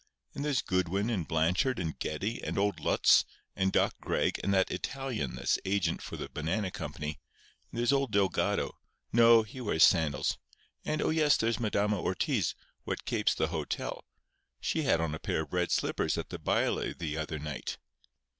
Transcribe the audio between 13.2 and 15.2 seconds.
the hotel'—she had on a